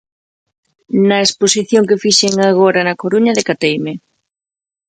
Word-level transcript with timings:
Na 1.09 1.17
exposición 1.25 1.87
que 1.89 2.01
fixen 2.03 2.33
agora 2.49 2.81
na 2.87 2.99
Coruña 3.01 3.35
decateime. 3.39 3.93